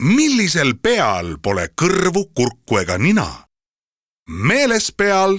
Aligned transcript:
millisel 0.00 0.74
peal 0.82 1.36
pole 1.42 1.68
kõrvu, 1.76 2.30
kurku 2.34 2.80
ega 2.80 2.98
nina? 2.98 3.26
meeles 4.30 4.92
peal. 4.92 5.38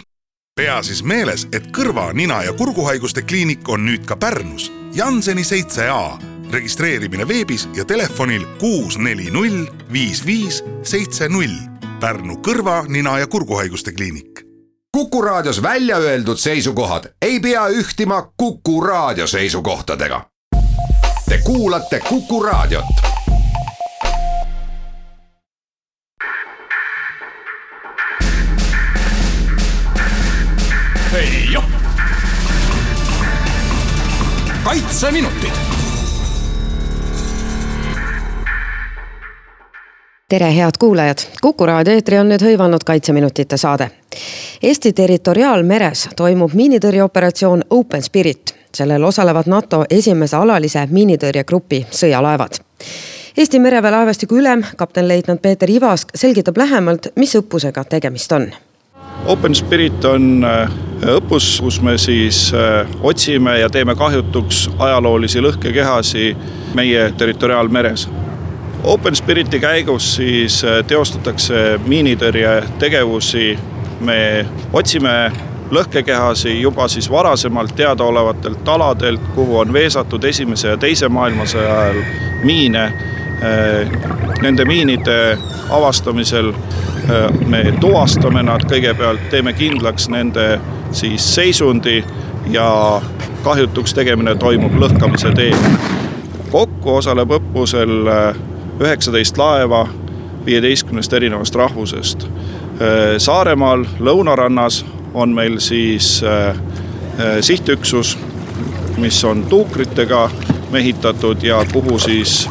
pea 0.56 0.82
siis 0.84 1.04
meeles, 1.04 1.48
et 1.52 1.72
kõrva, 1.72 2.12
nina 2.14 2.44
ja 2.44 2.54
kurguhaiguste 2.54 3.21
kliinik 3.21 3.70
on 3.70 3.86
nüüd 3.86 4.05
ka 4.05 4.16
Pärnus, 4.16 4.71
Janseni 4.94 5.44
seitse 5.44 5.89
A. 5.89 6.18
registreerimine 6.52 7.28
veebis 7.28 7.70
ja 7.76 7.86
telefonil 7.86 8.46
kuus, 8.60 8.97
neli, 8.97 9.32
null, 9.32 9.66
viis, 9.92 10.26
viis, 10.26 10.64
seitse, 10.84 11.30
null. 11.30 11.55
Pärnu 12.00 12.41
kõrva, 12.46 12.84
nina 12.88 13.20
ja 13.20 13.28
kurguhaiguste 13.28 13.91
kliinik. 13.91 14.46
kuku 14.91 15.21
raadios 15.21 15.62
välja 15.64 15.98
öeldud 15.98 16.38
seisukohad 16.38 17.14
ei 17.21 17.39
pea 17.39 17.68
ühtima 17.68 18.34
Kuku 18.38 18.82
raadio 18.82 19.28
seisukohtadega. 19.28 20.25
Te 21.30 21.38
kuulate 21.38 22.00
Kuku 22.00 22.43
raadiot 22.43 23.11
Veijo. 31.14 31.64
kaitseminutid. 34.64 35.50
tere, 40.30 40.56
head 40.56 40.72
kuulajad, 40.80 41.17
Kuku 41.42 41.66
raadio 41.66 41.94
eetri 41.94 42.20
on 42.20 42.30
nüüd 42.31 42.45
hõivanud 42.45 42.86
Kaitseminutite 42.86 43.58
saade. 43.58 43.89
Eesti 44.64 44.94
territoriaalmeres 44.94 46.08
toimub 46.16 46.53
miinitõrjeoperatsioon 46.53 47.64
Open 47.70 48.02
Spirit. 48.02 48.56
sellel 48.78 49.03
osalevad 49.03 49.45
NATO 49.45 49.86
esimese 49.89 50.36
alalise 50.36 50.88
miinitõrjegrupi 50.92 51.86
sõjalaevad 51.92 52.52
Eesti 53.38 53.59
mereväe 53.59 53.92
laevastiku 53.92 54.36
ülem, 54.36 54.64
kaptenleitnant 54.78 55.42
Peeter 55.42 55.70
Ivask 55.70 56.09
selgitab 56.16 56.58
lähemalt, 56.58 57.08
mis 57.16 57.36
õppusega 57.36 57.84
tegemist 57.84 58.31
on 58.31 58.52
Open 59.26 59.56
Spirit 59.56 60.06
on 60.06 60.42
äh, 60.44 60.72
õppus, 61.16 61.59
kus 61.62 61.78
me 61.81 61.94
siis 62.02 62.48
äh, 62.58 62.88
otsime 63.06 63.59
ja 63.59 63.70
teeme 63.70 63.95
kahjutuks 63.95 64.70
ajaloolisi 64.80 65.42
lõhkekehasi 65.42 66.31
meie 66.73 67.12
territoriaalmeres. 67.17 68.08
Open 68.84 69.16
Spiriti 69.16 69.59
käigus 69.59 70.16
siis 70.16 70.64
äh, 70.66 70.82
teostatakse 70.88 71.80
miinitõrjetegevusi, 71.86 73.59
me 74.02 74.45
otsime 74.73 75.32
lõhkekehasi 75.72 76.58
juba 76.62 76.88
siis 76.89 77.09
varasemalt 77.12 77.76
teadaolevatelt 77.76 78.67
aladelt, 78.67 79.22
kuhu 79.36 79.59
on 79.62 79.73
veesatud 79.73 80.23
esimese 80.23 80.73
ja 80.73 80.78
teise 80.78 81.09
maailmasõja 81.09 81.78
ajal 81.80 82.04
miine. 82.44 82.92
Nende 84.42 84.66
miinide 84.70 85.16
avastamisel 85.73 86.52
me 87.48 87.64
tuvastame 87.80 88.44
nad 88.44 88.64
kõigepealt, 88.70 89.30
teeme 89.30 89.54
kindlaks 89.54 90.09
nende 90.09 90.59
siis 90.92 91.26
seisundi 91.36 92.04
ja 92.52 93.02
kahjutuks 93.44 93.94
tegemine 93.94 94.36
toimub 94.36 94.76
lõhkamise 94.80 95.34
teel. 95.36 95.58
kokku 96.52 96.95
osaleb 96.95 97.32
õppusel 97.32 98.08
üheksateist 98.82 99.38
laeva 99.38 99.86
viieteistkümnest 100.45 101.14
erinevast 101.14 101.56
rahvusest. 101.56 102.28
Saaremaal 103.17 103.86
lõunarannas 104.00 104.82
on 105.14 105.36
meil 105.36 105.59
siis 105.59 106.23
sihtüksus, 107.42 108.17
mis 108.98 109.23
on 109.23 109.44
tuukritega 109.44 110.30
mehitatud 110.72 111.44
ja 111.44 111.66
kuhu 111.73 112.00
siis 112.00 112.50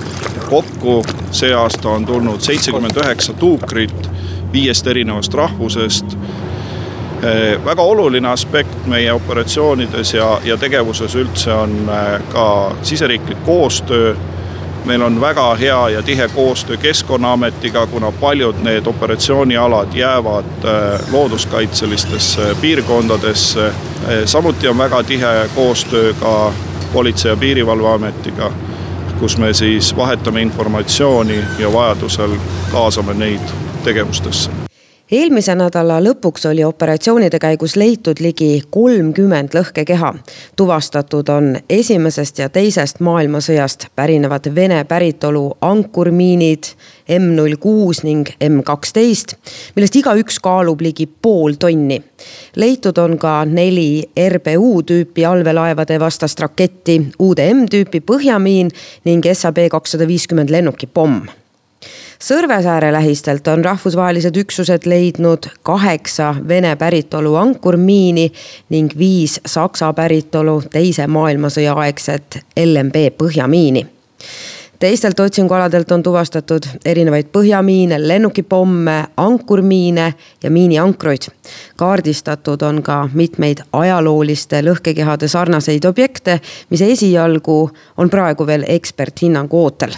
kokku 0.49 1.03
see 1.31 1.55
aasta 1.55 1.89
on 1.89 2.07
tulnud 2.07 2.41
seitsekümmend 2.41 2.97
üheksa 3.05 3.33
tuukrit 3.33 4.10
viiest 4.53 4.87
erinevast 4.87 5.35
rahvusest. 5.35 6.17
Eh, 7.23 7.65
väga 7.65 7.83
oluline 7.83 8.29
aspekt 8.29 8.87
meie 8.87 9.13
operatsioonides 9.13 10.15
ja, 10.15 10.41
ja 10.45 10.57
tegevuses 10.57 11.15
üldse 11.15 11.53
on 11.53 11.75
eh, 11.89 12.21
ka 12.33 12.73
siseriiklik 12.83 13.45
koostöö 13.45 14.15
meil 14.85 15.03
on 15.03 15.21
väga 15.21 15.55
hea 15.55 15.89
ja 15.89 16.03
tihe 16.03 16.29
koostöö 16.29 16.77
Keskkonnaametiga, 16.77 17.87
kuna 17.87 18.13
paljud 18.13 18.57
need 18.63 18.87
operatsioonialad 18.87 19.95
jäävad 19.95 20.65
eh, 20.65 21.01
looduskaitselistesse 21.13 22.57
piirkondadesse. 22.61 23.73
samuti 24.25 24.69
on 24.69 24.79
väga 24.79 25.03
tihe 25.03 25.49
koostöö 25.55 26.15
ka 26.15 26.53
Politsei- 26.93 27.31
ja 27.31 27.37
Piirivalveametiga, 27.37 28.53
kus 29.21 29.37
me 29.39 29.53
siis 29.55 29.97
vahetame 29.97 30.43
informatsiooni 30.43 31.39
ja 31.59 31.73
vajadusel 31.73 32.37
kaasame 32.73 33.15
neid 33.15 33.55
tegevustesse 33.85 34.70
eelmise 35.13 35.55
nädala 35.59 35.99
lõpuks 36.03 36.45
oli 36.51 36.65
operatsioonide 36.65 37.39
käigus 37.43 37.75
leitud 37.77 38.21
ligi 38.23 38.63
kolmkümmend 38.71 39.55
lõhkekeha. 39.55 40.15
tuvastatud 40.57 41.29
on 41.29 41.57
esimesest 41.71 42.39
ja 42.39 42.49
teisest 42.49 43.01
maailmasõjast 43.01 43.87
pärinevad 43.97 44.55
Vene 44.55 44.85
päritolu 44.85 45.57
ankurmiinid 45.61 46.65
M 47.09 47.35
null 47.35 47.57
kuus 47.57 48.03
ning 48.03 48.29
M 48.41 48.63
kaksteist, 48.63 49.35
millest 49.77 49.97
igaüks 49.97 50.39
kaalub 50.39 50.81
ligi 50.81 51.07
pool 51.07 51.59
tonni. 51.59 52.03
leitud 52.57 52.99
on 52.99 53.19
ka 53.19 53.45
neli 53.45 54.11
RBU 54.29 54.83
tüüpi 54.83 55.27
allveelaevade 55.27 56.01
vastast 56.01 56.41
raketti, 56.41 57.01
UDM 57.19 57.67
tüüpi 57.67 58.01
põhjamiin 58.01 58.71
ning 59.05 59.27
SAB 59.35 59.69
kakssada 59.71 60.07
viiskümmend 60.07 60.51
lennukipomm 60.51 61.40
Sõrvesaare 62.21 62.93
lähistelt 62.93 63.49
on 63.49 63.65
rahvusvahelised 63.65 64.37
üksused 64.37 64.85
leidnud 64.85 65.47
kaheksa 65.63 66.35
Vene 66.49 66.75
päritolu 66.77 67.35
ankurmiini 67.41 68.27
ning 68.69 68.93
viis 68.99 69.41
Saksa 69.47 69.89
päritolu 69.97 70.59
teise 70.71 71.07
maailmasõja 71.07 71.73
aegset 71.81 72.43
LMB 72.61 73.07
põhjamiini 73.17 73.87
teistelt 74.81 75.21
otsingualadelt 75.21 75.93
on 75.93 76.03
tuvastatud 76.03 76.69
erinevaid 76.85 77.33
põhjamiine, 77.33 77.97
lennukipomme, 78.09 79.05
ankurmiine 79.17 80.15
ja 80.43 80.51
miiniankruid. 80.51 81.23
kaardistatud 81.77 82.63
on 82.63 82.83
ka 82.83 83.09
mitmeid 83.15 83.65
ajalooliste 83.73 84.63
lõhkekehade 84.63 85.29
sarnaseid 85.29 85.85
objekte, 85.85 86.41
mis 86.71 86.83
esialgu 86.83 87.71
on 87.97 88.11
praegu 88.11 88.47
veel 88.47 88.65
eksperthinnangu 88.69 89.65
ootel 89.65 89.97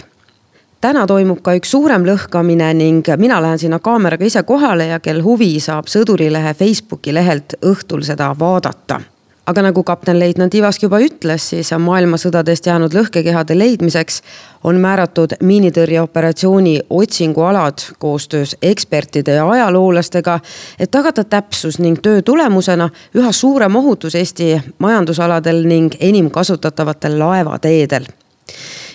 täna 0.83 1.05
toimub 1.07 1.39
ka 1.43 1.53
üks 1.55 1.71
suurem 1.71 2.03
lõhkamine 2.07 2.73
ning 2.75 3.07
mina 3.21 3.39
lähen 3.43 3.59
sinna 3.61 3.79
kaameraga 3.79 4.27
ise 4.27 4.43
kohale 4.43 4.89
ja 4.89 4.99
kel 4.99 5.21
huvi, 5.23 5.55
saab 5.63 5.87
Sõdurilehe 5.87 6.51
Facebooki 6.59 7.13
lehelt 7.15 7.55
õhtul 7.63 8.03
seda 8.03 8.33
vaadata. 8.39 8.99
Aga 9.47 9.63
nagu 9.63 9.81
kaptenleitnant 9.83 10.53
Ivask 10.55 10.83
juba 10.85 11.01
ütles, 11.03 11.49
siis 11.51 11.71
maailmasõdadest 11.85 12.67
jäänud 12.67 12.95
lõhkekehade 12.95 13.57
leidmiseks 13.57 14.21
on 14.63 14.79
määratud 14.79 15.35
miinitõrjeoperatsiooni 15.43 16.77
otsingualad 16.89 17.83
koostöös 17.99 18.55
ekspertide 18.61 19.35
ja 19.39 19.49
ajaloolastega, 19.49 20.39
et 20.79 20.91
tagada 20.91 21.23
täpsus 21.23 21.79
ning 21.79 21.99
töö 22.03 22.21
tulemusena 22.21 22.89
üha 23.15 23.31
suurem 23.31 23.75
ohutus 23.75 24.15
Eesti 24.15 24.55
majandusaladel 24.83 25.63
ning 25.67 25.95
enim 25.99 26.31
kasutatavatel 26.31 27.19
laevateedel 27.19 28.07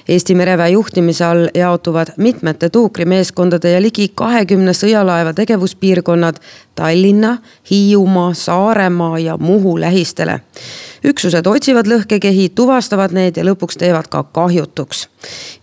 Eesti 0.09 0.35
mereväe 0.35 0.71
juhtimise 0.71 1.25
all 1.25 1.49
jaotuvad 1.55 2.07
mitmete 2.17 2.71
tuukrimeeskondade 2.71 3.71
ja 3.71 3.83
ligi 3.83 4.07
kahekümne 4.15 4.73
sõjalaeva 4.73 5.35
tegevuspiirkonnad 5.37 6.39
Tallinna, 6.75 7.37
Hiiumaa, 7.71 8.35
Saaremaa 8.35 9.19
ja 9.19 9.37
Muhu 9.37 9.81
lähistele. 9.81 10.41
üksused 11.05 11.47
otsivad 11.47 11.87
lõhkekehi, 11.87 12.49
tuvastavad 12.55 13.13
need 13.13 13.37
ja 13.37 13.45
lõpuks 13.45 13.77
teevad 13.79 14.09
ka 14.09 14.23
kahjutuks. 14.23 15.09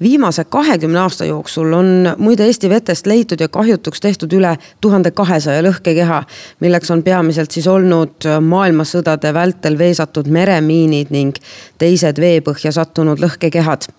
viimase 0.01 0.43
kahekümne 0.43 0.99
aasta 0.99 1.25
jooksul 1.25 1.73
on 1.73 2.15
muide 2.17 2.45
Eesti 2.45 2.69
vetest 2.69 3.05
leitud 3.07 3.41
ja 3.41 3.47
kahjutuks 3.47 4.01
tehtud 4.01 4.33
üle 4.33 4.57
tuhande 4.81 5.11
kahesaja 5.11 5.61
lõhkekeha, 5.61 6.23
milleks 6.59 6.91
on 6.91 7.03
peamiselt 7.03 7.51
siis 7.51 7.67
olnud 7.67 8.29
maailmasõdade 8.41 9.33
vältel 9.33 9.77
veesatud 9.77 10.27
meremiinid 10.27 11.09
ning 11.09 11.35
teised 11.77 12.21
veepõhja 12.21 12.71
sattunud 12.71 13.19
lõhkekehad 13.19 13.89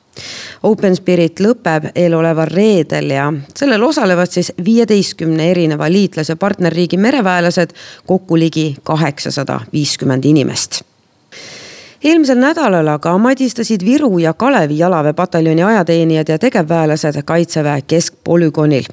Open 0.63 0.97
Spirit 0.97 1.41
lõpeb 1.41 1.91
eeloleval 1.95 2.51
reedel 2.51 3.11
ja 3.11 3.33
sellel 3.55 3.83
osalevad 3.83 4.31
siis 4.31 4.53
viieteistkümne 4.65 5.51
erineva 5.51 5.89
liitlas- 5.93 6.29
ja 6.29 6.37
partnerriigi 6.37 6.97
mereväelased, 6.97 7.73
kokku 8.07 8.39
ligi 8.39 8.75
kaheksasada 8.83 9.61
viiskümmend 9.73 10.25
inimest 10.25 10.83
eelmisel 12.05 12.39
nädalal 12.39 12.89
aga 12.89 13.17
madistasid 13.19 13.85
Viru 13.85 14.19
ja 14.19 14.35
Kalevi 14.35 14.79
jalaväepataljoni 14.79 15.63
ajateenijad 15.63 16.29
ja 16.29 16.39
tegevväelased 16.39 17.23
kaitseväe 17.25 17.83
keskpolügoonil. 17.83 18.85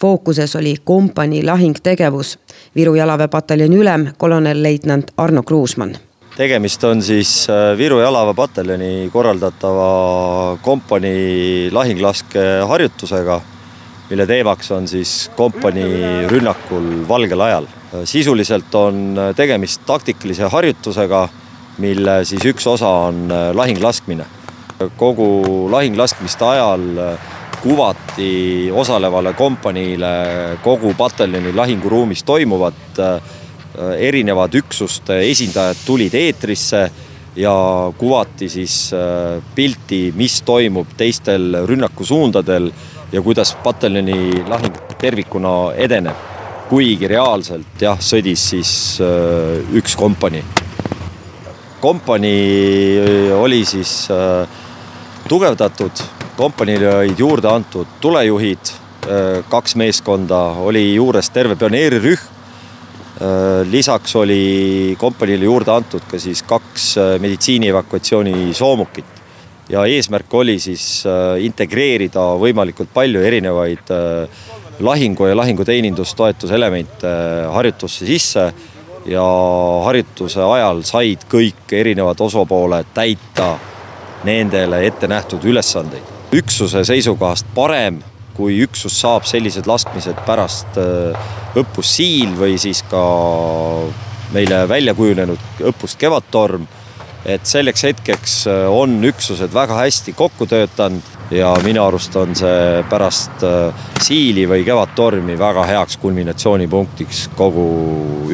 fookuses 0.00 0.56
oli 0.56 0.76
kompanii 0.84 1.44
lahingtegevus. 1.44 2.38
Viru 2.76 2.94
jalaväepataljoni 2.94 3.76
ülem, 3.76 4.06
kolonelleitnant 4.18 5.10
Arno 5.16 5.42
Kruusmann 5.42 6.11
tegemist 6.36 6.84
on 6.84 7.02
siis 7.02 7.46
äh, 7.50 7.72
Viru 7.78 8.00
jalaväepataljoni 8.00 9.10
korraldatava 9.12 10.58
kompanii 10.62 11.70
lahinglaskeharjutusega, 11.72 13.40
mille 14.10 14.26
teemaks 14.26 14.72
on 14.72 14.88
siis 14.88 15.30
kompanii 15.36 16.28
rünnakul 16.30 17.08
valgel 17.08 17.40
ajal. 17.40 17.66
sisuliselt 18.04 18.74
on 18.74 19.18
tegemist 19.36 19.82
taktikalise 19.86 20.48
harjutusega, 20.48 21.28
mille 21.78 22.24
siis 22.24 22.44
üks 22.44 22.66
osa 22.66 22.88
on 22.88 23.28
lahinglaskmine. 23.54 24.24
kogu 24.96 25.68
lahinglaskmiste 25.70 26.44
ajal 26.44 26.88
kuvati 27.62 28.70
osalevale 28.74 29.32
kompaniile 29.32 30.08
kogu 30.62 30.94
pataljoni 30.98 31.52
lahinguruumis 31.54 32.24
toimuvat. 32.24 32.98
Erinevad 33.98 34.54
üksuste 34.54 35.20
esindajad 35.30 35.80
tulid 35.86 36.14
eetrisse 36.14 36.82
ja 37.36 37.54
kuvati 37.98 38.48
siis 38.52 38.90
pilti, 39.54 40.12
mis 40.16 40.42
toimub 40.44 40.92
teistel 40.96 41.56
rünnakusuundadel 41.66 42.68
ja 43.12 43.22
kuidas 43.22 43.54
pataljoni 43.64 44.44
lahing 44.48 44.76
tervikuna 45.00 45.72
edeneb. 45.76 46.28
kuigi 46.72 47.08
reaalselt 47.08 47.80
jah, 47.80 47.98
sõdis 48.00 48.48
siis 48.50 48.98
üks 49.72 49.96
kompanii. 49.96 50.44
kompanii 51.80 53.32
oli 53.36 53.64
siis 53.64 54.08
tugevdatud 55.28 56.04
kompaniile 56.36 56.88
olid 56.96 57.18
juurde 57.18 57.48
antud 57.48 57.88
tulejuhid, 58.00 58.72
kaks 59.52 59.76
meeskonda, 59.76 60.40
oli 60.64 60.94
juures 60.94 61.30
terve 61.30 61.56
pioneerirühm. 61.60 62.30
Lisaks 63.70 64.16
oli 64.16 64.96
kompaniile 64.98 65.44
juurde 65.46 65.70
antud 65.70 66.04
ka 66.10 66.18
siis 66.18 66.42
kaks 66.42 66.86
meditsiini 67.22 67.68
evakuatsiooni 67.68 68.54
soomukit. 68.54 69.20
ja 69.68 69.84
eesmärk 69.86 70.34
oli 70.34 70.58
siis 70.58 71.04
integreerida 71.38 72.24
võimalikult 72.40 72.90
palju 72.94 73.20
erinevaid 73.22 73.92
lahingu 74.80 75.26
ja 75.26 75.36
lahinguteenindustoetuselemente 75.36 77.12
harjutusse 77.52 78.06
sisse 78.06 78.52
ja 79.06 79.26
harjutuse 79.84 80.42
ajal 80.42 80.82
said 80.82 81.26
kõik 81.30 81.72
erinevad 81.72 82.20
osapooled 82.20 82.90
täita 82.94 83.54
nendele 84.24 84.86
ette 84.86 85.08
nähtud 85.08 85.44
ülesandeid 85.44 86.12
üksuse 86.32 86.80
seisukohast 86.88 87.46
parem, 87.54 87.98
kui 88.36 88.60
üksus 88.64 88.94
saab 89.02 89.26
sellised 89.28 89.68
laskmised 89.68 90.18
pärast 90.26 90.78
õppussiil 91.58 92.36
või 92.38 92.56
siis 92.60 92.82
ka 92.90 93.02
meile 94.32 94.62
välja 94.68 94.94
kujunenud 94.96 95.64
õppust 95.72 96.00
Kevadtorm. 96.00 96.66
et 97.24 97.46
selleks 97.46 97.84
hetkeks 97.86 98.32
on 98.68 98.96
üksused 99.04 99.52
väga 99.54 99.76
hästi 99.78 100.12
kokku 100.12 100.46
töötanud 100.46 101.02
ja 101.30 101.52
minu 101.62 101.84
arust 101.84 102.16
on 102.16 102.34
see 102.34 102.82
pärast 102.90 103.44
siili 104.02 104.48
või 104.50 104.64
Kevadtormi 104.66 105.38
väga 105.38 105.64
heaks 105.70 106.00
kulminatsioonipunktiks 106.02 107.28
kogu 107.36 107.68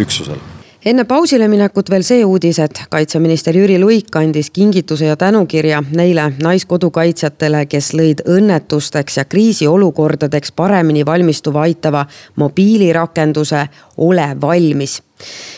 üksusel 0.00 0.57
enne 0.84 1.04
pausile 1.04 1.48
minekut 1.48 1.90
veel 1.90 2.04
see 2.06 2.24
uudis, 2.24 2.58
et 2.62 2.82
kaitseminister 2.90 3.56
Jüri 3.56 3.78
Luik 3.80 4.16
andis 4.16 4.50
kingituse 4.50 5.08
ja 5.10 5.16
tänukirja 5.16 5.82
neile 5.90 6.28
naiskodukaitsjatele, 6.42 7.64
kes 7.66 7.92
lõid 7.98 8.22
õnnetusteks 8.28 9.18
ja 9.20 9.24
kriisiolukordadeks 9.24 10.52
paremini 10.52 11.06
valmistuva 11.06 11.66
aitava 11.66 12.06
mobiilirakenduse 12.36 13.66
Ole 13.98 14.30
valmis 14.40 15.00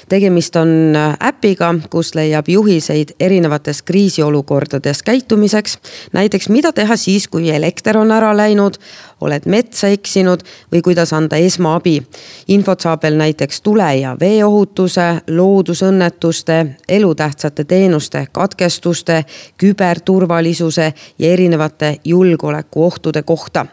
tegemist 0.08 0.56
on 0.56 0.96
äpiga, 1.24 1.74
kus 1.90 2.14
leiab 2.14 2.48
juhiseid 2.48 3.14
erinevates 3.20 3.82
kriisiolukordades 3.82 5.02
käitumiseks. 5.02 5.78
näiteks, 6.12 6.48
mida 6.48 6.72
teha 6.72 6.96
siis, 6.96 7.28
kui 7.28 7.50
elekter 7.50 7.98
on 7.98 8.12
ära 8.12 8.36
läinud, 8.36 8.74
oled 9.20 9.46
metsa 9.46 9.88
eksinud 9.88 10.42
või 10.72 10.82
kuidas 10.82 11.12
anda 11.12 11.36
esmaabi. 11.36 12.02
infot 12.48 12.80
saab 12.80 13.02
veel 13.02 13.16
näiteks 13.16 13.60
tule- 13.60 13.96
ja 13.96 14.16
veeohutuse, 14.20 15.20
loodusõnnetuste, 15.28 16.66
elutähtsate 16.88 17.64
teenuste 17.64 18.26
katkestuste, 18.32 19.24
küberturvalisuse 19.58 20.94
ja 21.18 21.32
erinevate 21.32 22.00
julgeolekuohtude 22.04 23.22
kohta 23.22 23.66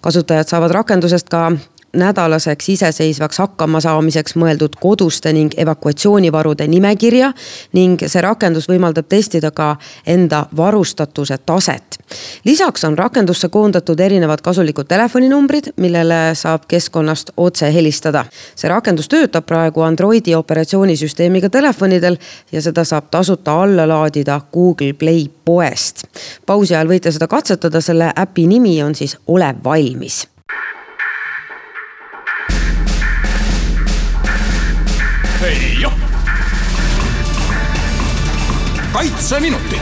kasutajad 0.00 0.48
saavad 0.48 0.70
rakendusest 0.70 1.28
ka 1.28 1.52
nädalaseks 1.94 2.68
iseseisvaks 2.68 3.38
hakkamasaamiseks 3.38 4.36
mõeldud 4.40 4.76
koduste 4.80 5.32
ning 5.32 5.54
evakuatsioonivarude 5.58 6.66
nimekirja 6.68 7.32
ning 7.72 8.02
see 8.06 8.22
rakendus 8.24 8.68
võimaldab 8.70 9.08
testida 9.08 9.50
ka 9.50 9.76
enda 10.06 10.44
varustatuse 10.56 11.38
taset. 11.46 11.98
lisaks 12.44 12.84
on 12.84 12.98
rakendusse 12.98 13.48
koondatud 13.48 14.00
erinevad 14.00 14.40
kasulikud 14.40 14.86
telefoninumbrid, 14.88 15.72
millele 15.76 16.34
saab 16.34 16.66
keskkonnast 16.68 17.30
otse 17.36 17.74
helistada. 17.74 18.24
see 18.56 18.68
rakendus 18.68 19.08
töötab 19.08 19.46
praegu 19.46 19.80
Androidi 19.80 20.34
operatsioonisüsteemiga 20.34 21.50
telefonidel 21.50 22.16
ja 22.52 22.62
seda 22.62 22.84
saab 22.84 23.10
tasuta 23.10 23.62
alla 23.62 23.88
laadida 23.88 24.40
Google 24.52 24.92
Play 24.92 25.26
poest. 25.44 26.04
pausi 26.46 26.74
ajal 26.74 26.88
võite 26.88 27.12
seda 27.12 27.28
katsetada, 27.28 27.80
selle 27.80 28.12
äpi 28.18 28.46
nimi 28.46 28.82
on 28.82 28.94
siis 28.94 29.16
Ole 29.26 29.54
valmis 29.64 30.33
Veijo. 35.44 35.90
kaitseminutid. 38.92 39.78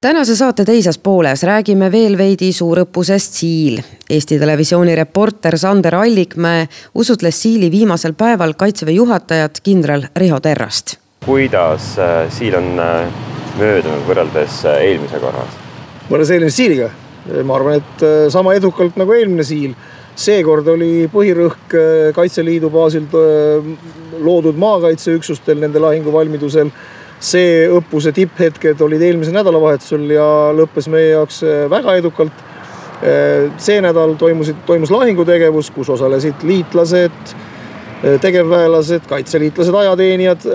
tänase 0.00 0.36
saate 0.36 0.64
teises 0.64 0.98
pooles 0.98 1.42
räägime 1.42 1.92
veel 1.92 2.18
veidi 2.18 2.52
suurõppusest 2.52 3.38
Siil. 3.38 3.78
Eesti 4.10 4.38
Televisiooni 4.38 4.94
reporter 4.94 5.58
Sander 5.58 5.94
Allikmäe 5.94 6.66
usutles 6.94 7.42
Siili 7.42 7.70
viimasel 7.70 8.12
päeval 8.18 8.54
kaitseväe 8.58 8.98
juhatajat 8.98 9.60
kindral 9.62 10.02
Riho 10.16 10.40
Terrast. 10.40 10.96
kuidas 11.24 11.98
äh, 11.98 12.32
Siil 12.32 12.54
on 12.54 12.78
äh, 12.80 13.06
möödunud 13.58 14.08
võrreldes 14.10 14.64
äh, 14.66 14.82
eelmise 14.90 15.22
korraga? 15.22 15.66
võrreldes 16.10 16.30
eelmise 16.30 16.56
Siiliga? 16.56 16.90
ma 17.44 17.54
arvan, 17.54 17.74
et 17.78 18.02
sama 18.28 18.52
edukalt 18.54 18.96
nagu 18.96 19.12
eelmine 19.12 19.44
Siil 19.44 19.76
seekord 20.18 20.68
oli 20.70 21.06
põhirõhk 21.12 21.74
äh, 21.74 22.10
Kaitseliidu 22.14 22.70
baasil 22.72 23.06
äh, 23.18 23.70
loodud 24.22 24.58
maakaitseüksustel 24.60 25.58
nende 25.60 25.82
lahinguvalmidusel. 25.82 26.70
see 27.24 27.64
õppuse 27.72 28.10
tipphetked 28.12 28.80
olid 28.84 29.00
eelmisel 29.00 29.32
nädalavahetusel 29.32 30.10
ja 30.12 30.26
lõppes 30.52 30.90
meie 30.92 31.14
jaoks 31.14 31.42
äh, 31.42 31.64
väga 31.70 31.96
edukalt. 32.00 32.50
see 33.58 33.80
nädal 33.82 34.14
toimusid, 34.16 34.62
toimus 34.64 34.88
lahingutegevus, 34.90 35.66
kus 35.74 35.90
osalesid 35.92 36.40
liitlased, 36.46 37.34
tegevväelased, 38.22 39.04
kaitseliitlased, 39.10 39.74
ajateenijad, 39.76 40.46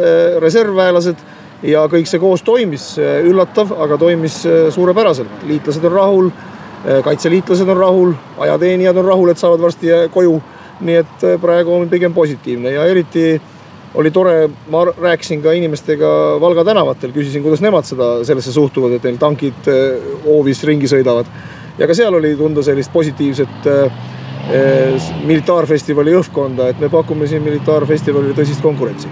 reservväelased 0.42 1.22
ja 1.68 1.84
kõik 1.92 2.10
see 2.10 2.22
koos 2.24 2.42
toimis, 2.48 2.96
üllatav, 2.98 3.76
aga 3.84 4.00
toimis 4.02 4.40
suurepäraselt, 4.74 5.44
liitlased 5.52 5.86
on 5.86 5.94
rahul 5.94 6.32
kaitseliitlased 7.04 7.68
on 7.68 7.78
rahul, 7.78 8.14
ajateenijad 8.38 8.98
on 8.98 9.06
rahul, 9.06 9.30
et 9.30 9.38
saavad 9.38 9.62
varsti 9.62 9.94
äh, 9.94 10.10
koju. 10.12 10.42
nii 10.80 10.96
et 10.96 11.24
äh, 11.28 11.34
praegu 11.42 11.74
on 11.76 11.90
pigem 11.92 12.14
positiivne 12.16 12.72
ja 12.72 12.86
eriti 12.88 13.42
oli 14.00 14.12
tore, 14.16 14.50
ma 14.72 14.86
rääkisin 14.86 15.42
ka 15.44 15.52
inimestega 15.52 16.12
Valga 16.40 16.64
tänavatel, 16.64 17.12
küsisin, 17.12 17.44
kuidas 17.44 17.60
nemad 17.62 17.84
seda, 17.84 18.24
sellesse 18.24 18.54
suhtuvad, 18.56 18.96
et 18.96 19.04
neil 19.04 19.18
tankid 19.20 19.68
hoovis 20.24 20.64
ringi 20.64 20.88
sõidavad. 20.88 21.28
ja 21.78 21.88
ka 21.88 21.98
seal 21.98 22.16
oli 22.16 22.32
tunda 22.38 22.64
sellist 22.64 22.94
positiivset 22.94 23.68
eh, 23.74 25.12
militaarfestivali 25.26 26.16
õhkkonda, 26.22 26.70
et 26.70 26.80
me 26.80 26.90
pakume 26.90 27.28
siin 27.28 27.44
militaarfestivalile 27.44 28.38
tõsist 28.40 28.62
konkurentsi. 28.62 29.12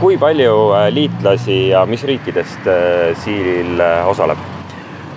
kui 0.00 0.18
palju 0.18 0.54
liitlasi 0.94 1.60
ja 1.74 1.82
mis 1.86 2.06
riikidest 2.06 2.70
Siilil 3.24 3.82
osaleb? 4.06 4.59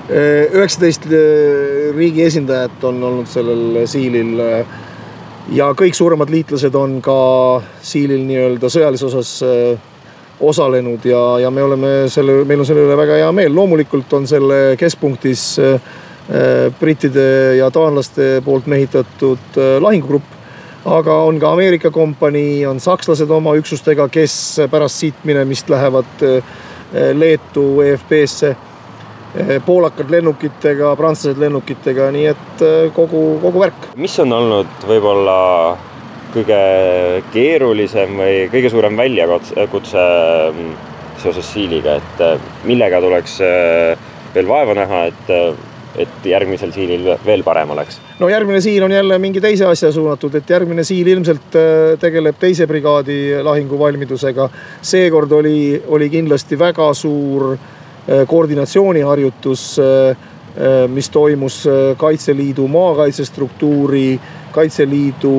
Üheksateist 0.10 1.06
äh, 1.08 1.94
riigi 1.96 2.26
esindajat 2.26 2.84
on 2.84 3.04
olnud 3.04 3.30
sellel 3.32 3.84
siilil. 3.88 4.36
Äh, 4.44 4.82
ja 5.56 5.70
kõik 5.76 5.96
suuremad 5.96 6.32
liitlased 6.32 6.76
on 6.76 7.00
ka 7.04 7.16
siilil 7.84 8.24
nii-öelda 8.28 8.70
sõjalises 8.72 9.08
osas 9.10 9.32
äh, 9.48 9.90
osalenud 10.44 11.04
ja, 11.08 11.22
ja 11.44 11.52
me 11.52 11.64
oleme 11.64 11.92
selle, 12.12 12.42
meil 12.48 12.64
on 12.64 12.68
selle 12.68 12.84
üle 12.88 12.98
väga 13.00 13.20
hea 13.22 13.32
meel. 13.36 13.54
loomulikult 13.56 14.12
on 14.18 14.28
selle 14.28 14.76
keskpunktis 14.80 15.44
brittide 16.80 17.26
ja 17.60 17.68
taanlaste 17.72 18.42
poolt 18.44 18.66
mehitatud 18.72 19.60
lahingugrupp. 19.84 20.26
aga 20.86 21.18
on 21.28 21.40
ka 21.40 21.52
Ameerika 21.52 21.92
kompanii, 21.92 22.66
on 22.66 22.80
sakslased 22.80 23.30
oma 23.30 23.54
üksustega, 23.60 24.08
kes 24.12 24.36
pärast 24.72 25.04
siit 25.04 25.24
minemist 25.24 25.70
lähevad 25.70 26.26
Leetu 27.14 27.68
EFP-sse 27.86 28.56
poolakad 29.66 30.12
lennukitega, 30.14 30.94
prantslased 30.98 31.42
lennukitega, 31.42 32.12
nii 32.14 32.30
et 32.30 32.64
eh, 32.66 32.92
kogu, 32.94 33.24
kogu 33.42 33.66
värk. 33.66 33.90
mis 33.98 34.16
on 34.22 34.34
olnud 34.38 34.88
võib-olla 34.90 35.38
kõige 36.34 36.62
keerulisem 37.34 38.18
või 38.18 38.40
kõige 38.54 38.72
suurem 38.74 38.98
väljakutse 38.98 40.06
mm, 40.54 40.72
seoses 41.24 41.50
Siiliga, 41.50 41.98
et 41.98 42.26
eh, 42.26 42.50
millega 42.70 43.02
tuleks 43.02 43.40
veel 44.34 44.50
vaeva 44.50 44.82
näha, 44.84 45.06
et 45.12 45.38
et 45.94 46.24
järgmisel 46.26 46.72
siilil 46.74 47.04
veel 47.22 47.44
parem 47.46 47.70
oleks? 47.70 48.00
no 48.18 48.26
järgmine 48.26 48.58
siil 48.66 48.82
on 48.82 48.92
jälle 48.92 49.20
mingi 49.22 49.42
teise 49.42 49.68
asja 49.70 49.92
suunatud, 49.94 50.34
et 50.40 50.50
järgmine 50.50 50.82
siil 50.84 51.08
ilmselt 51.08 51.54
tegeleb 52.02 52.40
teise 52.42 52.66
brigaadi 52.66 53.44
lahinguvalmidusega. 53.46 54.50
seekord 54.82 55.32
oli, 55.38 55.84
oli 55.86 56.10
kindlasti 56.10 56.58
väga 56.58 56.88
suur 56.98 57.52
äh, 57.54 57.83
koordinatsiooniharjutus, 58.28 59.78
mis 60.88 61.10
toimus 61.10 61.64
Kaitseliidu 61.98 62.68
maakaitsestruktuuri, 62.68 64.20
Kaitseliidu 64.52 65.34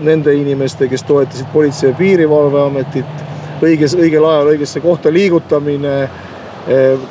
nende 0.00 0.34
inimeste, 0.34 0.88
kes 0.88 1.02
toetasid 1.02 1.46
Politsei- 1.52 1.90
ja 1.90 1.96
Piirivalveametit, 1.96 3.22
õiges, 3.62 3.94
õigel 3.96 4.24
ajal 4.24 4.52
õigesse 4.54 4.80
kohta 4.80 5.12
liigutamine 5.12 6.08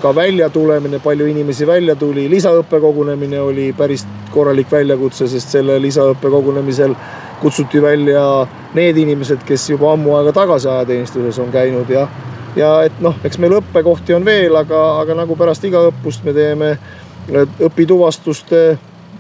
ka 0.02 0.16
väljatulemine, 0.16 1.00
palju 1.00 1.26
inimesi 1.26 1.68
välja 1.68 1.96
tuli, 1.96 2.30
lisaõppekogunemine 2.30 3.40
oli 3.42 3.74
päris 3.78 4.06
korralik 4.32 4.72
väljakutse, 4.72 5.28
sest 5.28 5.50
selle 5.58 5.80
lisaõppekogunemisel 5.82 6.94
kutsuti 7.42 7.82
välja 7.82 8.24
need 8.74 8.98
inimesed, 8.98 9.42
kes 9.48 9.70
juba 9.70 9.94
ammu 9.94 10.16
aega 10.20 10.34
tagasi 10.44 10.70
ajateenistuses 10.70 11.40
on 11.40 11.52
käinud 11.52 11.90
ja 11.90 12.08
ja 12.56 12.72
et 12.88 13.02
noh, 13.04 13.16
eks 13.24 13.38
meil 13.42 13.58
õppekohti 13.60 14.16
on 14.18 14.26
veel, 14.26 14.56
aga, 14.56 15.00
aga 15.04 15.18
nagu 15.22 15.38
pärast 15.40 15.66
iga 15.68 15.84
õppust 15.92 16.26
me 16.26 16.34
teeme 16.34 16.78
õpituvastuste 17.66 18.64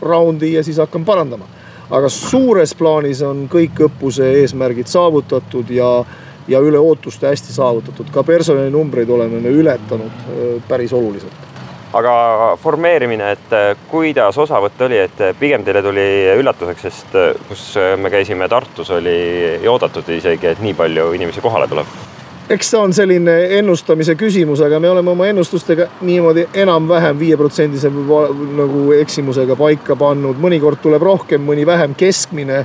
raundi 0.01 0.53
ja 0.53 0.63
siis 0.63 0.79
hakkame 0.81 1.05
parandama. 1.05 1.45
aga 1.89 2.09
suures 2.09 2.73
plaanis 2.77 3.21
on 3.25 3.47
kõik 3.49 3.79
õppuse 3.87 4.25
eesmärgid 4.41 4.87
saavutatud 4.87 5.69
ja 5.73 6.05
ja 6.49 6.59
üle 6.65 6.79
ootuste 6.81 7.27
hästi 7.29 7.53
saavutatud, 7.53 8.09
ka 8.13 8.23
personalinumbreid 8.23 9.09
oleme 9.09 9.41
me 9.41 9.53
ületanud 9.53 10.25
äh, 10.25 10.63
päris 10.67 10.93
oluliselt 10.93 11.47
aga 11.93 12.13
formeerimine, 12.61 13.31
et 13.31 13.53
äh, 13.53 13.71
kuidas 13.89 14.37
osavõtt 14.37 14.81
oli, 14.85 14.97
et 14.97 15.21
äh, 15.21 15.35
pigem 15.39 15.65
teile 15.65 15.83
tuli 15.85 16.05
üllatuseks, 16.37 16.81
sest 16.81 17.17
kus 17.47 17.65
me 17.97 18.09
käisime 18.09 18.49
Tartus, 18.49 18.89
oli 18.97 19.59
oodatud 19.67 20.09
isegi, 20.13 20.53
et 20.53 20.61
nii 20.61 20.77
palju 20.77 21.11
inimesi 21.17 21.41
kohale 21.41 21.67
tuleb? 21.69 22.08
Eks 22.49 22.69
see 22.71 22.79
on 22.79 22.93
selline 22.93 23.35
ennustamise 23.59 24.15
küsimus, 24.17 24.61
aga 24.65 24.79
me 24.81 24.89
oleme 24.89 25.11
oma 25.11 25.27
ennustustega 25.29 25.85
niimoodi 26.01 26.47
enam-vähem 26.63 27.19
viieprotsendise 27.19 27.91
nagu 28.57 28.85
eksimusega 28.97 29.57
paika 29.59 29.95
pannud, 29.99 30.39
mõnikord 30.41 30.81
tuleb 30.81 31.05
rohkem, 31.05 31.43
mõni 31.45 31.65
vähem, 31.69 31.93
keskmine 31.97 32.63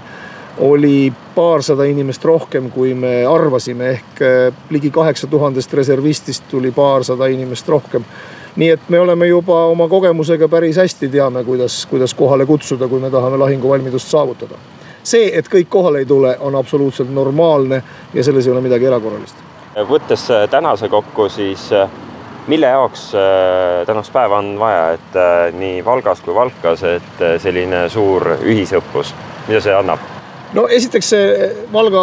oli 0.65 1.13
paarsada 1.35 1.85
inimest 1.91 2.25
rohkem, 2.25 2.71
kui 2.71 2.95
me 2.95 3.25
arvasime, 3.27 3.91
ehk 3.99 4.23
eh, 4.23 4.63
ligi 4.71 4.91
kaheksa 4.95 5.27
tuhandest 5.27 5.73
reservistist 5.75 6.49
tuli 6.49 6.71
paarsada 6.73 7.27
inimest 7.27 7.69
rohkem. 7.69 8.05
nii 8.57 8.69
et 8.71 8.81
me 8.89 9.01
oleme 9.01 9.27
juba 9.27 9.65
oma 9.67 9.89
kogemusega 9.89 10.49
päris 10.49 10.77
hästi 10.79 11.09
teame, 11.11 11.45
kuidas, 11.45 11.87
kuidas 11.91 12.15
kohale 12.15 12.47
kutsuda, 12.47 12.89
kui 12.89 13.01
me 13.01 13.11
tahame 13.11 13.37
lahinguvalmidust 13.37 14.09
saavutada. 14.09 14.55
see, 15.03 15.39
et 15.39 15.49
kõik 15.49 15.69
kohale 15.69 15.99
ei 15.99 16.07
tule, 16.07 16.37
on 16.41 16.55
absoluutselt 16.55 17.11
normaalne 17.13 17.83
ja 18.15 18.25
selles 18.25 18.47
ei 18.47 18.53
ole 18.53 18.61
midagi 18.61 18.87
erakorralist. 18.87 19.44
Võttes 19.89 20.29
eh, 20.31 20.49
tänase 20.51 20.89
kokku, 20.89 21.29
siis 21.29 21.67
eh, 21.73 21.89
mille 22.47 22.67
jaoks 22.67 23.07
tänast 23.87 24.13
päeva 24.13 24.39
on 24.39 24.59
vaja, 24.61 24.91
et 24.99 25.15
nii 25.57 25.79
Valgas 25.85 26.21
kui 26.21 26.35
Valkas, 26.37 26.83
et 26.85 27.23
selline 27.41 27.87
suur 27.89 28.35
ühisõppus, 28.43 29.15
mida 29.49 29.63
see 29.65 29.73
annab? 29.73 30.03
no 30.53 30.67
esiteks 30.69 31.09
see 31.15 31.49
Valga 31.73 32.03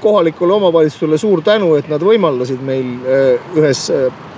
kohalikule 0.00 0.54
omavalitsusele 0.54 1.18
suur 1.18 1.42
tänu, 1.42 1.74
et 1.74 1.90
nad 1.90 2.02
võimaldasid 2.02 2.62
meil 2.62 2.94
ühes 3.58 3.82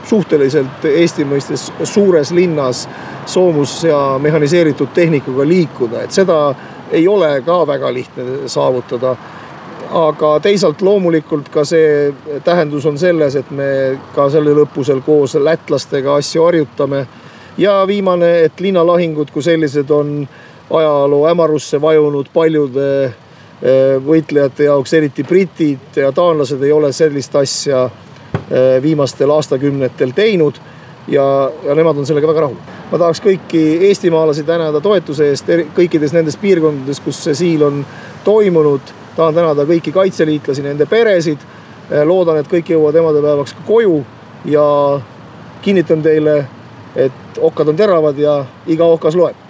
suhteliselt 0.09 0.89
Eesti 0.89 1.29
mõistes 1.29 1.69
suures 1.85 2.33
linnas 2.33 2.87
soomus 3.27 3.83
ja 3.85 4.17
mehhaniseeritud 4.19 4.91
tehnikuga 4.95 5.47
liikuda, 5.47 6.03
et 6.07 6.17
seda 6.17 6.39
ei 6.93 7.09
ole 7.09 7.41
ka 7.47 7.67
väga 7.67 7.93
lihtne 7.95 8.49
saavutada. 8.49 9.17
Aga 9.93 10.37
teisalt 10.41 10.83
loomulikult 10.83 11.49
ka 11.53 11.65
see 11.69 12.13
tähendus 12.45 12.87
on 12.89 12.99
selles, 12.99 13.37
et 13.37 13.51
me 13.51 13.99
ka 14.15 14.29
sellel 14.33 14.63
õppusel 14.65 15.03
koos 15.05 15.35
lätlastega 15.37 16.17
asju 16.17 16.45
harjutame. 16.45 17.07
ja 17.59 17.85
viimane, 17.87 18.45
et 18.45 18.61
linnalahingud 18.61 19.31
kui 19.31 19.43
sellised 19.43 19.91
on 19.91 20.29
ajaloo 20.71 21.27
hämarusse 21.27 21.81
vajunud 21.81 22.27
paljude 22.33 23.05
eh, 23.05 23.99
võitlejate 24.07 24.65
jaoks, 24.65 24.95
eriti 24.95 25.25
britid 25.25 26.01
ja 26.01 26.13
taanlased 26.13 26.63
ei 26.63 26.73
ole 26.73 26.93
sellist 26.93 27.37
asja 27.37 27.85
eh, 27.85 28.79
viimastel 28.83 29.31
aastakümnetel 29.31 30.15
teinud. 30.17 30.55
ja, 31.09 31.51
ja 31.65 31.75
nemad 31.75 31.99
on 31.99 32.07
sellega 32.07 32.29
väga 32.29 32.41
rahul. 32.41 32.57
ma 32.93 32.99
tahaks 32.99 33.21
kõiki 33.21 33.63
eestimaalasi 33.91 34.45
tänada 34.49 34.81
toetuse 34.81 35.29
eest 35.29 35.49
kõikides 35.77 36.13
nendes 36.13 36.37
piirkondades, 36.37 37.01
kus 37.01 37.25
see 37.25 37.35
siil 37.35 37.63
on 37.63 37.87
toimunud. 38.25 39.02
Tahan 39.17 39.35
tänada 39.35 39.67
kõiki 39.69 39.93
kaitseliitlasi, 39.93 40.63
nende 40.63 40.87
peresid. 40.87 41.39
Eh, 41.91 42.05
loodan, 42.07 42.39
et 42.41 42.49
kõik 42.49 42.73
jõuavad 42.73 43.01
emadepäevaks 43.03 43.57
ka 43.59 43.67
koju 43.67 44.01
ja 44.45 44.65
kinnitan 45.63 46.03
teile, 46.03 46.47
et 46.97 47.41
okkad 47.41 47.69
on 47.69 47.77
teravad 47.77 48.19
ja 48.19 48.45
iga 48.67 48.85
okas 48.85 49.17
loeb 49.19 49.42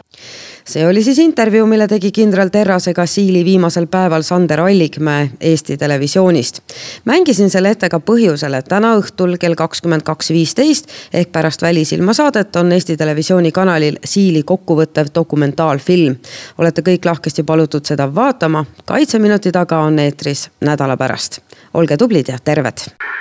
see 0.64 0.86
oli 0.86 1.02
siis 1.02 1.18
intervjuu, 1.18 1.66
mille 1.66 1.88
tegi 1.88 2.12
kindral 2.12 2.48
Terrasega 2.48 3.06
Siili 3.06 3.44
viimasel 3.44 3.86
päeval 3.86 4.22
Sander 4.22 4.60
Allikmäe 4.60 5.30
Eesti 5.40 5.76
Televisioonist. 5.76 6.60
mängisin 7.04 7.50
selle 7.50 7.70
ette 7.70 7.88
ka 7.88 7.98
põhjusel, 7.98 8.54
et 8.54 8.68
täna 8.68 8.94
õhtul 8.98 9.36
kell 9.38 9.54
kakskümmend 9.54 10.02
kaks 10.02 10.30
viisteist 10.30 10.90
ehk 11.12 11.32
pärast 11.32 11.62
Välisilma 11.62 12.12
saadet 12.12 12.56
on 12.56 12.72
Eesti 12.72 12.96
Televisiooni 12.96 13.52
kanalil 13.52 13.98
Siili 14.04 14.42
kokkuvõttev 14.42 15.12
dokumentaalfilm. 15.14 16.16
olete 16.58 16.82
kõik 16.82 17.04
lahkesti 17.04 17.42
palutud 17.42 17.84
seda 17.86 18.14
vaatama, 18.14 18.64
kaitseminuti 18.84 19.52
taga 19.52 19.78
on 19.78 19.98
eetris 19.98 20.50
nädala 20.60 20.96
pärast. 20.96 21.40
olge 21.74 21.96
tublid 21.96 22.28
ja 22.28 22.38
terved. 22.44 23.11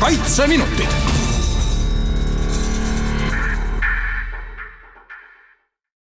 Kaitseminutid 0.00 0.97